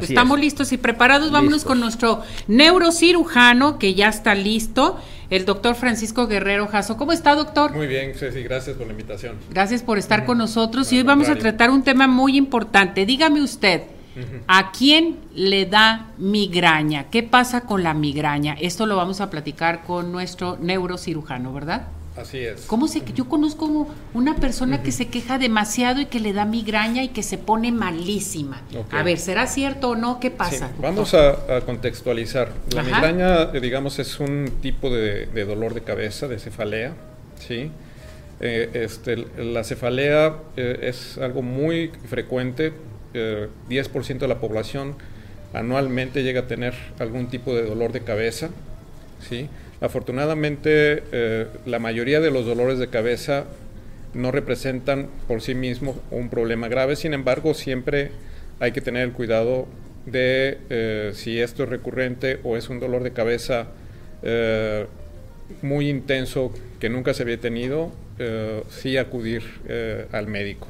Estamos 0.00 0.38
listos 0.38 0.72
y 0.72 0.76
preparados. 0.76 1.30
Vámonos 1.30 1.64
con 1.64 1.80
nuestro 1.80 2.22
neurocirujano 2.48 3.78
que 3.78 3.94
ya 3.94 4.08
está 4.08 4.34
listo, 4.34 4.98
el 5.30 5.44
doctor 5.44 5.74
Francisco 5.74 6.26
Guerrero 6.26 6.66
Jasso. 6.68 6.96
¿Cómo 6.96 7.12
está, 7.12 7.34
doctor? 7.34 7.74
Muy 7.74 7.86
bien, 7.86 8.14
Ceci, 8.14 8.42
gracias 8.42 8.76
por 8.76 8.86
la 8.86 8.92
invitación. 8.92 9.36
Gracias 9.50 9.82
por 9.82 9.98
estar 9.98 10.24
con 10.24 10.38
nosotros 10.38 10.92
y 10.92 10.98
hoy 10.98 11.02
vamos 11.02 11.28
a 11.28 11.36
tratar 11.36 11.70
un 11.70 11.82
tema 11.82 12.06
muy 12.06 12.36
importante. 12.36 13.06
Dígame 13.06 13.42
usted, 13.42 13.82
¿a 14.46 14.72
quién 14.72 15.18
le 15.34 15.66
da 15.66 16.10
migraña? 16.18 17.04
¿Qué 17.10 17.22
pasa 17.22 17.62
con 17.62 17.82
la 17.82 17.94
migraña? 17.94 18.54
Esto 18.60 18.86
lo 18.86 18.96
vamos 18.96 19.20
a 19.20 19.30
platicar 19.30 19.82
con 19.84 20.12
nuestro 20.12 20.56
neurocirujano, 20.60 21.52
¿verdad? 21.52 21.88
Así 22.20 22.38
es. 22.38 22.62
¿Cómo 22.66 22.86
se 22.86 23.02
Yo 23.14 23.28
conozco 23.28 23.88
una 24.12 24.36
persona 24.36 24.82
que 24.82 24.92
se 24.92 25.08
queja 25.08 25.38
demasiado 25.38 26.00
y 26.00 26.06
que 26.06 26.20
le 26.20 26.32
da 26.32 26.44
migraña 26.44 27.02
y 27.02 27.08
que 27.08 27.22
se 27.22 27.38
pone 27.38 27.72
malísima. 27.72 28.62
A 28.90 29.02
ver, 29.02 29.18
¿será 29.18 29.46
cierto 29.46 29.90
o 29.90 29.96
no? 29.96 30.20
¿Qué 30.20 30.30
pasa? 30.30 30.70
vamos 30.80 31.14
a, 31.14 31.60
contextualizar. 31.64 32.52
La 32.74 32.82
migraña, 32.82 33.50
eh, 33.54 33.60
digamos, 33.60 33.98
es 33.98 34.20
un 34.20 34.50
tipo 34.60 34.90
de, 34.90 35.26
dolor 35.44 35.74
de 35.74 35.82
cabeza, 35.82 36.28
de 36.28 36.38
cefalea, 36.38 36.94
¿sí? 37.38 37.70
Eh, 38.40 38.70
este, 38.72 39.16
la 39.38 39.64
cefalea 39.64 40.36
eh, 40.56 40.78
es 40.82 41.18
algo 41.18 41.42
muy 41.42 41.90
frecuente. 42.08 42.72
10% 43.12 44.18
de 44.18 44.28
la 44.28 44.38
población 44.38 44.94
anualmente 45.52 46.22
llega 46.22 46.42
a 46.42 46.46
tener 46.46 46.74
algún 47.00 47.26
tipo 47.26 47.54
de 47.56 47.64
dolor 47.64 47.90
de 47.90 48.02
cabeza, 48.02 48.50
¿sí? 49.28 49.48
Afortunadamente, 49.80 51.04
eh, 51.10 51.46
la 51.64 51.78
mayoría 51.78 52.20
de 52.20 52.30
los 52.30 52.44
dolores 52.44 52.78
de 52.78 52.88
cabeza 52.88 53.44
no 54.12 54.30
representan 54.30 55.08
por 55.26 55.40
sí 55.40 55.54
mismos 55.54 55.96
un 56.10 56.28
problema 56.28 56.68
grave, 56.68 56.96
sin 56.96 57.14
embargo, 57.14 57.54
siempre 57.54 58.10
hay 58.58 58.72
que 58.72 58.82
tener 58.82 59.04
el 59.04 59.12
cuidado 59.12 59.66
de 60.04 60.58
eh, 60.68 61.12
si 61.14 61.40
esto 61.40 61.62
es 61.62 61.68
recurrente 61.70 62.40
o 62.42 62.56
es 62.56 62.68
un 62.68 62.78
dolor 62.78 63.02
de 63.02 63.12
cabeza 63.12 63.68
eh, 64.22 64.86
muy 65.62 65.88
intenso 65.88 66.52
que 66.78 66.90
nunca 66.90 67.14
se 67.14 67.22
había 67.22 67.40
tenido, 67.40 67.90
sí 68.68 68.98
acudir 68.98 69.42
al 70.12 70.26
médico. 70.26 70.68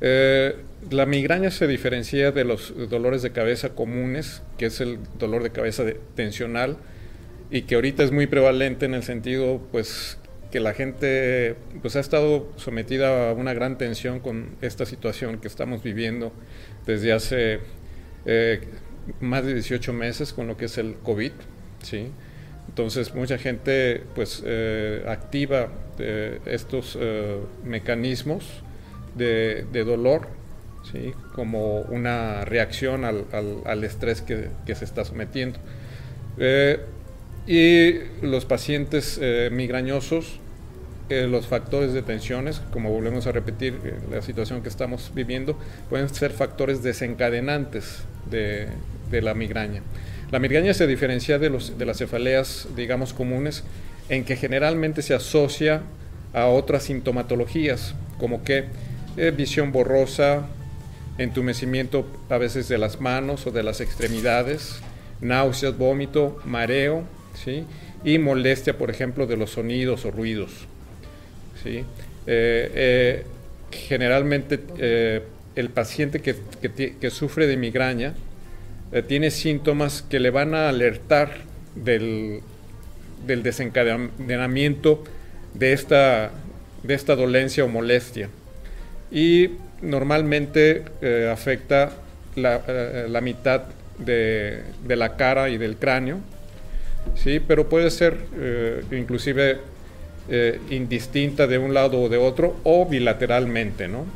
la 0.00 1.04
migraña 1.04 1.50
se 1.50 1.66
diferencia 1.66 2.32
de 2.32 2.44
los 2.44 2.72
dolores 2.88 3.20
de 3.20 3.32
cabeza 3.32 3.74
comunes, 3.74 4.42
que 4.56 4.66
es 4.66 4.80
el 4.80 4.98
dolor 5.18 5.42
de 5.42 5.50
cabeza 5.50 5.84
tensional, 6.14 6.78
y 7.50 7.62
que 7.62 7.74
ahorita 7.74 8.02
es 8.04 8.12
muy 8.12 8.26
prevalente 8.26 8.86
en 8.86 8.94
el 8.94 9.02
sentido 9.02 9.60
pues 9.72 10.18
que 10.50 10.60
la 10.60 10.74
gente 10.74 11.56
pues 11.80 11.96
ha 11.96 12.00
estado 12.00 12.48
sometida 12.56 13.30
a 13.30 13.32
una 13.34 13.54
gran 13.54 13.78
tensión 13.78 14.20
con 14.20 14.56
esta 14.60 14.84
situación 14.84 15.38
que 15.38 15.48
estamos 15.48 15.82
viviendo 15.82 16.32
desde 16.86 17.12
hace 17.12 17.60
eh, 18.26 18.60
más 19.20 19.44
de 19.44 19.54
18 19.54 19.92
meses 19.92 20.32
con 20.32 20.46
lo 20.46 20.56
que 20.56 20.66
es 20.66 20.78
el 20.78 20.94
COVID, 20.96 21.32
¿sí? 21.82 22.10
Entonces 22.68 23.14
mucha 23.14 23.38
gente 23.38 24.02
pues 24.14 24.42
eh, 24.44 25.04
activa 25.08 25.68
eh, 25.98 26.40
estos 26.46 26.98
mecanismos 27.64 28.62
de, 29.16 29.64
dolor, 29.72 30.28
¿sí? 30.92 31.12
Como 31.34 31.80
una 31.82 32.44
reacción 32.44 33.04
al, 33.04 33.24
al, 33.64 33.84
estrés 33.84 34.22
que, 34.22 34.48
que, 34.66 34.74
se 34.74 34.84
está 34.84 35.04
sometiendo. 35.04 35.58
Y 37.46 37.94
los 38.22 38.44
pacientes 38.44 39.18
eh, 39.20 39.48
migrañosos, 39.50 40.38
eh, 41.08 41.26
los 41.26 41.46
factores 41.46 41.92
de 41.92 42.02
tensiones, 42.02 42.60
como 42.72 42.90
volvemos 42.90 43.26
a 43.26 43.32
repetir, 43.32 43.78
eh, 43.84 43.94
la 44.10 44.22
situación 44.22 44.62
que 44.62 44.68
estamos 44.68 45.10
viviendo, 45.14 45.58
pueden 45.88 46.08
ser 46.08 46.32
factores 46.32 46.82
desencadenantes 46.82 48.04
de, 48.30 48.68
la 49.10 49.34
migraña. 49.34 49.82
La 50.30 50.38
migraña 50.38 50.72
se 50.74 50.86
diferencia 50.86 51.38
de, 51.38 51.50
los, 51.50 51.76
de 51.76 51.86
las 51.86 51.98
cefaleas, 51.98 52.68
digamos, 52.76 53.12
comunes, 53.12 53.64
en 54.08 54.24
que 54.24 54.36
generalmente 54.36 55.02
se 55.02 55.14
asocia 55.14 55.82
a 56.32 56.46
otras 56.46 56.84
sintomatologías, 56.84 57.94
como 58.18 58.44
que 58.44 58.66
visión 59.36 59.72
borrosa, 59.72 60.46
entumecimiento 61.18 62.06
a 62.28 62.38
veces 62.38 62.68
de 62.68 62.78
las 62.78 63.00
manos 63.00 63.46
o 63.48 63.50
de 63.50 63.64
las 63.64 63.80
extremidades, 63.80 64.80
náuseas, 65.20 65.76
vómito, 65.76 66.40
mareo, 66.44 67.04
¿sí? 67.34 67.64
y 68.04 68.18
molestia, 68.18 68.76
por 68.78 68.90
ejemplo, 68.90 69.26
de 69.26 69.36
los 69.36 69.50
sonidos 69.50 70.04
o 70.04 70.10
ruidos. 70.10 70.50
¿sí? 71.62 71.84
Eh, 72.26 72.70
eh, 72.74 73.24
generalmente 73.70 74.60
eh, 74.78 75.22
el 75.54 75.70
paciente 75.70 76.20
que, 76.20 76.36
que, 77.00 77.10
sufre 77.10 77.46
de 77.46 77.56
migraña 77.56 78.14
tiene 79.06 79.30
síntomas 79.30 80.02
que 80.02 80.18
le 80.18 80.30
van 80.30 80.54
a 80.54 80.68
alertar 80.68 81.30
del, 81.76 82.40
del 83.26 83.42
desencadenamiento 83.42 85.04
de 85.54 85.72
esta, 85.72 86.32
de 86.82 86.94
esta 86.94 87.14
dolencia 87.14 87.64
o 87.64 87.68
molestia. 87.68 88.28
Y 89.12 89.50
normalmente 89.82 90.84
afecta 91.30 91.92
la, 92.34 93.06
la 93.08 93.20
mitad 93.20 93.62
de, 93.98 94.62
de 94.84 94.96
la 94.96 95.16
cara 95.16 95.48
y 95.50 95.58
del 95.58 95.76
cráneo, 95.76 96.18
¿sí? 97.14 97.40
pero 97.40 97.68
puede 97.68 97.90
ser 97.90 98.16
eh, 98.38 98.82
inclusive 98.92 99.58
eh, 100.28 100.60
indistinta 100.70 101.46
de 101.46 101.58
un 101.58 101.74
lado 101.74 102.00
o 102.00 102.08
de 102.08 102.16
otro 102.16 102.56
o 102.64 102.86
bilateralmente, 102.86 103.88
¿no? 103.88 104.06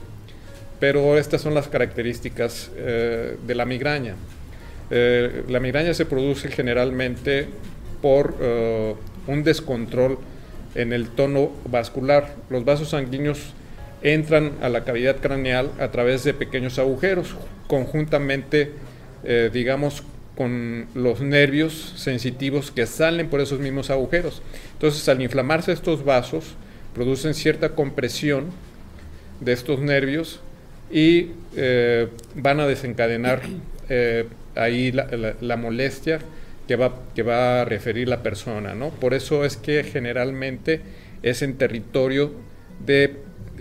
Pero 0.81 1.19
estas 1.19 1.41
son 1.41 1.55
las 1.55 1.69
características 1.69 2.71
eh, 2.77 3.37
de 3.47 3.55
la 3.55 3.65
migraña. 3.65 4.17
la 4.91 5.61
migraña 5.61 5.95
se 5.95 6.05
produce 6.05 6.49
generalmente 6.49 7.47
por 8.03 8.35
un 9.27 9.43
descontrol 9.43 10.19
en 10.75 10.93
el 10.93 11.09
tono 11.09 11.53
vascular. 11.71 12.35
Los 12.51 12.65
vasos 12.65 12.91
sanguíneos 12.91 13.55
entran 14.03 14.53
a 14.61 14.69
la 14.69 14.85
cavidad 14.85 15.17
craneal 15.17 15.71
a 15.81 15.91
través 15.91 16.23
de 16.23 16.35
pequeños 16.35 16.79
agujeros, 16.79 17.35
conjuntamente, 17.67 18.73
digamos, 19.53 20.05
con 20.37 20.87
los 20.95 21.21
nervios 21.21 21.93
sensitivos 21.97 22.71
que 22.71 22.87
salen 22.87 23.29
por 23.29 23.41
esos 23.41 23.61
mismos 23.61 23.91
agujeros. 23.91 24.43
Entonces, 24.73 25.09
al 25.09 25.23
inflamarse 25.23 25.73
estos 25.73 26.05
vasos, 26.05 26.55
producen 26.95 27.35
cierta 27.35 27.71
compresión 27.71 28.47
de 29.41 29.53
estos 29.53 29.81
nervios 29.81 30.41
y 30.91 31.31
eh, 31.57 32.09
van 32.35 32.61
a 32.61 32.67
desencadenar 32.67 33.43
eh, 33.89 34.27
ahí 34.55 34.93
la, 34.93 35.57
molestia 35.57 36.21
que 36.67 36.77
va, 36.77 36.95
que 37.15 37.23
va 37.23 37.63
a 37.63 37.65
referir 37.65 38.09
la 38.09 38.23
persona. 38.23 38.75
¿no? 38.75 38.91
Por 38.91 39.15
eso 39.15 39.45
es 39.45 39.57
que 39.57 39.85
generalmente 39.85 40.81
es 41.23 41.43
en 41.43 41.57
territorio 41.57 42.33
de 42.85 43.17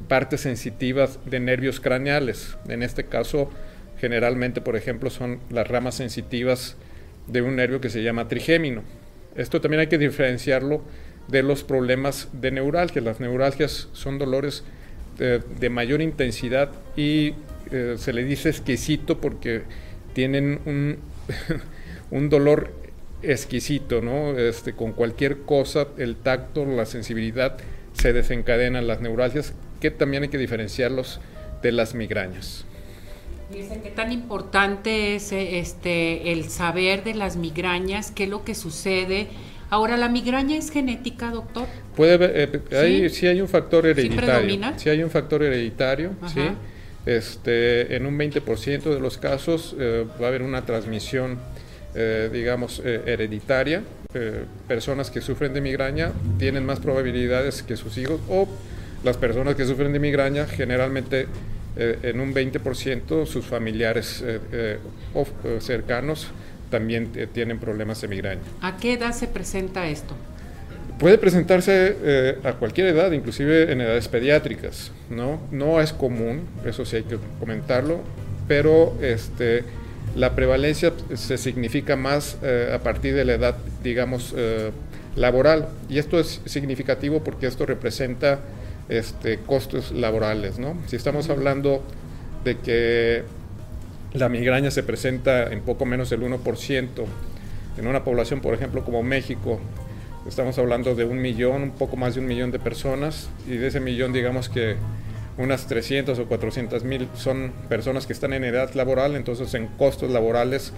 partes 0.07 0.41
sensitivas 0.41 1.19
de 1.25 1.39
nervios 1.39 1.79
craneales. 1.79 2.57
En 2.67 2.83
este 2.83 3.05
caso, 3.05 3.49
generalmente, 4.03 4.59
por 4.59 4.75
ejemplo, 4.75 5.09
son 5.09 5.39
las 5.49 5.65
ramas 5.65 5.95
sensitivas 5.95 6.75
de 7.27 7.41
un 7.41 7.55
nervio 7.55 7.79
que 7.79 7.89
se 7.89 8.03
llama 8.03 8.27
trigémino. 8.27 8.83
Esto 9.37 9.61
también 9.61 9.79
hay 9.79 9.87
que 9.87 9.97
diferenciarlo 9.97 10.81
de 11.29 11.41
los 11.41 11.63
problemas 11.63 12.27
de 12.33 12.51
neuralgia. 12.51 13.01
Las 13.01 13.21
neuralgias 13.21 13.87
son 13.93 14.17
dolores 14.17 14.65
de, 15.17 15.69
mayor 15.69 16.01
intensidad 16.01 16.69
y 16.97 17.33
eh, 17.71 17.95
se 17.97 18.11
le 18.11 18.25
dice 18.25 18.49
exquisito 18.49 19.21
porque 19.21 19.61
tienen 20.11 20.59
un, 20.65 20.97
un 22.11 22.29
dolor 22.29 22.73
exquisito, 23.21 24.01
¿no? 24.01 24.37
Este, 24.37 24.73
con 24.73 24.91
cualquier 24.91 25.43
cosa, 25.43 25.87
el 25.97 26.17
tacto, 26.17 26.65
la 26.65 26.85
sensibilidad, 26.85 27.55
se 27.93 28.11
desencadenan 28.11 28.85
las 28.85 28.99
neuralgias, 28.99 29.53
que 29.79 29.91
también 29.91 30.23
hay 30.23 30.29
que 30.29 30.37
diferenciarlos 30.37 31.21
de 31.61 31.71
las 31.71 31.95
migrañas. 31.95 32.65
Dice 33.53 33.79
qué 33.83 33.89
tan 33.91 34.11
importante 34.11 35.15
es 35.15 35.31
este 35.31 36.31
el 36.31 36.49
saber 36.49 37.03
de 37.03 37.13
las 37.13 37.37
migrañas, 37.37 38.11
qué 38.11 38.23
es 38.23 38.29
lo 38.29 38.43
que 38.43 38.55
sucede. 38.55 39.27
Ahora, 39.69 39.95
¿la 39.95 40.09
migraña 40.09 40.57
es 40.57 40.71
genética, 40.71 41.29
doctor? 41.29 41.67
Puede 41.95 42.17
eh, 42.43 43.09
¿Sí? 43.09 43.09
¿Sí? 43.09 43.27
hay 43.27 43.41
un 43.41 43.47
factor 43.47 43.85
hereditario. 43.85 44.73
¿Sí, 44.77 44.89
hay 44.89 45.03
un 45.03 45.09
factor 45.09 45.43
hereditario, 45.43 46.11
sí. 46.33 46.41
Este, 47.05 47.95
en 47.95 48.05
un 48.05 48.17
20% 48.17 48.83
de 48.83 48.99
los 48.99 49.17
casos 49.17 49.75
eh, 49.77 50.05
va 50.21 50.25
a 50.25 50.29
haber 50.29 50.41
una 50.41 50.65
transmisión, 50.65 51.37
eh, 51.95 52.29
digamos, 52.31 52.81
hereditaria. 52.83 53.83
personas 54.67 55.09
que 55.11 55.21
sufren 55.21 55.53
de 55.53 55.61
migraña 55.61 56.11
tienen 56.37 56.65
más 56.65 56.79
probabilidades 56.79 57.63
que 57.63 57.75
sus 57.75 57.97
hijos 57.97 58.19
o 58.29 58.47
las 59.03 59.17
personas 59.17 59.55
que 59.55 59.65
sufren 59.65 59.91
de 59.91 59.99
migraña 59.99 60.45
generalmente 60.45 61.27
eh, 61.75 61.99
en 62.03 62.19
un 62.19 62.33
20% 62.33 63.25
sus 63.25 63.45
familiares 63.45 64.23
eh, 64.25 64.39
eh, 64.51 64.77
cercanos 65.59 66.27
también 66.69 67.11
tienen 67.33 67.59
problemas 67.59 68.01
de 68.01 68.07
migraña. 68.07 68.41
¿A 68.61 68.77
qué 68.77 68.93
edad 68.93 69.11
se 69.13 69.27
presenta 69.27 69.87
esto? 69.87 70.15
Puede 70.97 71.19
presentarse 71.19 72.37
a 72.43 72.53
cualquier 72.53 72.87
edad, 72.87 73.11
inclusive 73.11 73.71
en 73.71 73.81
edades 73.81 74.07
pediátricas, 74.07 74.91
¿no? 75.09 75.39
No 75.51 75.81
es 75.81 75.93
común, 75.93 76.47
eso 76.65 76.83
sí 76.83 76.95
hay 76.95 77.03
que 77.03 77.17
comentarlo, 77.39 77.99
pero 78.47 78.97
este, 79.01 79.65
La 80.15 80.35
prevalencia 80.35 80.93
se 81.15 81.37
significa 81.39 81.95
más 81.95 82.37
eh, 82.43 82.71
a 82.71 82.79
partir 82.79 83.15
de 83.15 83.25
la 83.25 83.33
edad, 83.33 83.57
digamos, 83.83 84.33
eh, 84.37 84.69
laboral. 85.15 85.69
Y 85.89 85.97
esto 85.97 86.19
es 86.19 86.39
significativo 86.45 87.23
porque 87.23 87.47
esto 87.47 87.65
representa 87.65 88.39
este, 88.89 89.39
costos 89.39 89.91
laborales. 89.91 90.59
¿no? 90.59 90.75
Si 90.87 90.95
estamos 90.95 91.29
hablando 91.29 91.83
de 92.43 92.57
que 92.57 93.23
la 94.13 94.29
migraña 94.29 94.71
se 94.71 94.83
presenta 94.83 95.51
en 95.51 95.61
poco 95.61 95.85
menos 95.85 96.09
del 96.09 96.21
1%, 96.21 96.87
en 97.77 97.87
una 97.87 98.03
población, 98.03 98.41
por 98.41 98.53
ejemplo, 98.53 98.83
como 98.83 99.01
México, 99.01 99.59
estamos 100.27 100.57
hablando 100.59 100.95
de 100.95 101.05
un 101.05 101.21
millón, 101.21 101.63
un 101.63 101.71
poco 101.71 101.97
más 101.97 102.15
de 102.15 102.21
un 102.21 102.27
millón 102.27 102.51
de 102.51 102.59
personas, 102.59 103.29
y 103.47 103.57
de 103.57 103.67
ese 103.67 103.79
millón 103.79 104.13
digamos 104.13 104.49
que 104.49 104.75
unas 105.37 105.65
300 105.65 106.19
o 106.19 106.25
400 106.25 106.83
mil 106.83 107.07
son 107.15 107.51
personas 107.69 108.05
que 108.05 108.13
están 108.13 108.33
en 108.33 108.43
edad 108.43 108.71
laboral, 108.75 109.15
entonces 109.15 109.53
en 109.55 109.67
costos 109.67 110.11
laborales 110.11 110.73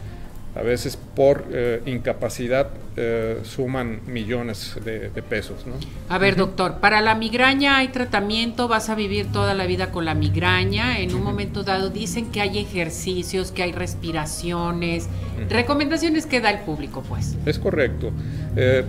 a 0.55 0.61
veces 0.61 0.97
por 1.15 1.43
eh, 1.51 1.81
incapacidad 1.85 2.69
eh, 2.95 3.39
suman 3.43 3.99
millones 4.07 4.77
de, 4.85 5.09
pesos. 5.21 5.67
¿no? 5.67 5.73
A 6.07 6.17
ver, 6.17 6.37
doctor, 6.37 6.79
para 6.79 7.01
la 7.01 7.13
migraña 7.13 7.77
hay 7.77 7.89
tratamiento, 7.89 8.69
vas 8.69 8.89
a 8.89 8.95
vivir 8.95 9.33
toda 9.33 9.53
la 9.53 9.65
vida 9.65 9.91
con 9.91 10.05
la 10.05 10.15
migraña. 10.15 10.99
En 10.99 11.13
un 11.13 11.23
momento 11.23 11.63
dado 11.63 11.89
dicen 11.89 12.31
que 12.31 12.39
hay 12.39 12.57
ejercicios, 12.57 13.51
que 13.51 13.63
hay 13.63 13.73
respiraciones, 13.73 15.09
recomendaciones 15.49 16.25
que 16.25 16.39
da 16.39 16.51
el 16.51 16.59
público, 16.59 17.03
pues. 17.07 17.35
Es 17.45 17.59
correcto. 17.59 18.11
Eh, 18.55 18.85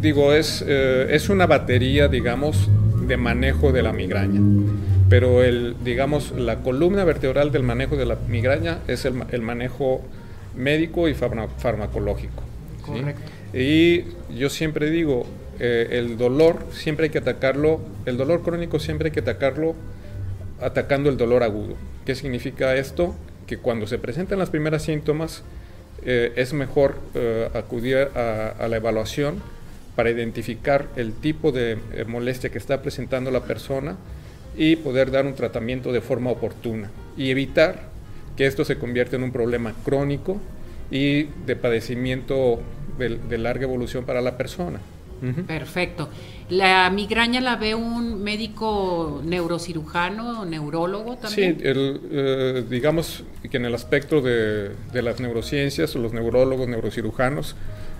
digo, 0.00 0.32
es, 0.32 0.62
es 0.62 1.28
una 1.28 1.46
batería, 1.46 2.06
digamos, 2.06 2.70
de 3.08 3.16
manejo 3.16 3.72
de 3.72 3.82
la 3.82 3.92
migraña. 3.92 4.40
Pero 5.08 5.42
el, 5.42 5.74
digamos, 5.82 6.30
la 6.30 6.60
columna 6.60 7.02
vertebral 7.02 7.50
del 7.50 7.64
manejo 7.64 7.96
de 7.96 8.06
la 8.06 8.16
migraña 8.28 8.78
es 8.86 9.04
el, 9.04 9.24
el 9.32 9.42
manejo 9.42 10.02
médico 10.56 11.08
y 11.08 11.14
farmacológico. 11.14 12.42
Correcto. 12.84 13.22
Y 13.52 14.04
yo 14.36 14.50
siempre 14.50 14.90
digo, 14.90 15.26
eh, 15.60 15.88
el 15.92 16.16
dolor 16.16 16.66
siempre 16.72 17.04
hay 17.04 17.10
que 17.10 17.18
atacarlo, 17.18 17.80
el 18.06 18.16
dolor 18.16 18.42
crónico 18.42 18.80
siempre 18.80 19.08
hay 19.08 19.12
que 19.12 19.20
atacarlo 19.20 19.74
atacando 20.60 21.08
el 21.08 21.16
dolor 21.16 21.42
agudo. 21.42 21.76
¿Qué 22.04 22.14
significa 22.14 22.74
esto? 22.74 23.14
Que 23.46 23.58
cuando 23.58 23.86
se 23.86 23.98
presentan 23.98 24.38
las 24.38 24.50
primeras 24.50 24.82
síntomas, 24.82 25.44
eh, 26.04 26.32
es 26.36 26.52
mejor 26.52 26.96
eh, 27.14 27.48
acudir 27.54 27.96
a, 27.96 28.66
la 28.68 28.76
evaluación 28.76 29.40
para 29.94 30.10
identificar 30.10 30.88
el 30.96 31.12
tipo 31.12 31.52
de 31.52 31.78
molestia 32.08 32.50
que 32.50 32.58
está 32.58 32.82
presentando 32.82 33.30
la 33.30 33.44
persona 33.44 33.96
y 34.56 34.74
poder 34.76 35.12
dar 35.12 35.24
un 35.24 35.34
tratamiento 35.34 35.92
de 35.92 36.00
forma 36.00 36.30
oportuna 36.30 36.90
y 37.16 37.30
evitar 37.30 37.93
que 38.36 38.46
esto 38.46 38.64
se 38.64 38.78
convierte 38.78 39.16
en 39.16 39.22
un 39.22 39.32
problema 39.32 39.72
crónico 39.84 40.40
y 40.90 41.24
de 41.46 41.56
padecimiento 41.56 42.60
de, 42.98 43.38
larga 43.38 43.64
evolución 43.64 44.04
para 44.04 44.20
la 44.20 44.36
persona. 44.36 44.80
Perfecto. 45.46 46.10
¿La 46.50 46.90
migraña 46.90 47.40
la 47.40 47.56
ve 47.56 47.74
un 47.74 48.22
médico 48.22 49.22
neurocirujano 49.24 50.42
o 50.42 50.44
neurólogo 50.44 51.16
también? 51.16 51.56
Sí, 51.56 51.62
eh, 51.64 52.64
digamos 52.68 53.24
que 53.50 53.56
en 53.56 53.64
el 53.64 53.74
aspecto 53.74 54.20
de, 54.20 54.72
las 54.92 55.20
neurociencias, 55.20 55.94
los 55.94 56.12
neurólogos, 56.12 56.68
neurocirujanos 56.68 57.56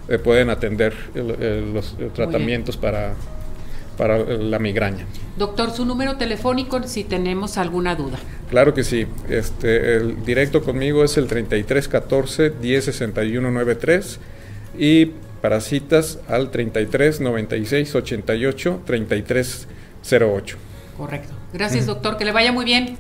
eh, 0.09 0.19
pueden 0.19 0.51
atender 0.51 0.93
los 1.15 1.97
tratamientos 2.13 2.77
para, 2.77 3.15
para 3.97 4.19
la 4.19 4.59
migraña. 4.59 5.07
Doctor, 5.39 5.71
su 5.71 5.87
número 5.87 6.17
telefónico 6.17 6.83
si 6.83 7.05
tenemos 7.05 7.57
alguna 7.57 7.97
duda. 7.97 8.19
Claro 8.51 8.75
que 8.75 8.85
sí. 8.85 9.07
Este, 9.29 9.97
el 9.97 10.25
directo 10.25 10.63
conmigo 10.63 11.05
es 11.05 11.17
el 11.17 11.27
3314 11.27 12.53
106193 12.61 14.19
y 14.79 15.13
para 15.41 15.61
citas 15.61 16.19
al 16.29 16.51
33 16.51 17.21
96 17.21 17.95
88 17.95 18.83
3308. 18.87 20.57
Correcto. 20.97 21.35
Gracias, 21.53 21.87
doctor. 21.87 22.17
Que 22.17 22.25
le 22.25 22.33
vaya 22.33 22.53
muy 22.53 22.65
bien. 22.65 22.93